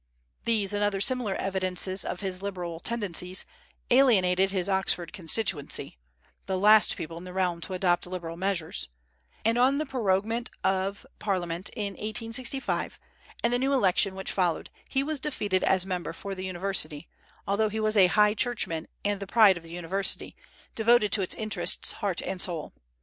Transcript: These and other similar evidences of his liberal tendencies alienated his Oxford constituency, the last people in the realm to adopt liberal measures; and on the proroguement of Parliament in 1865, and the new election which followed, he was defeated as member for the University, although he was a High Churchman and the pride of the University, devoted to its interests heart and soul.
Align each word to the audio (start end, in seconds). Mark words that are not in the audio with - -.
These 0.45 0.73
and 0.73 0.83
other 0.83 0.99
similar 0.99 1.35
evidences 1.35 2.03
of 2.03 2.21
his 2.21 2.41
liberal 2.41 2.79
tendencies 2.79 3.45
alienated 3.91 4.49
his 4.49 4.67
Oxford 4.67 5.13
constituency, 5.13 5.99
the 6.47 6.57
last 6.57 6.97
people 6.97 7.19
in 7.19 7.23
the 7.23 7.33
realm 7.33 7.61
to 7.61 7.75
adopt 7.75 8.07
liberal 8.07 8.35
measures; 8.35 8.87
and 9.45 9.59
on 9.59 9.77
the 9.77 9.85
proroguement 9.85 10.49
of 10.63 11.05
Parliament 11.19 11.69
in 11.75 11.93
1865, 11.93 12.97
and 13.43 13.53
the 13.53 13.59
new 13.59 13.73
election 13.73 14.15
which 14.15 14.31
followed, 14.31 14.71
he 14.89 15.03
was 15.03 15.19
defeated 15.19 15.63
as 15.63 15.85
member 15.85 16.13
for 16.13 16.33
the 16.33 16.45
University, 16.45 17.07
although 17.45 17.69
he 17.69 17.79
was 17.79 17.95
a 17.95 18.07
High 18.07 18.33
Churchman 18.33 18.87
and 19.05 19.19
the 19.19 19.27
pride 19.27 19.55
of 19.55 19.61
the 19.61 19.69
University, 19.69 20.35
devoted 20.75 21.11
to 21.11 21.21
its 21.21 21.35
interests 21.35 21.91
heart 21.91 22.23
and 22.23 22.41
soul. 22.41 22.73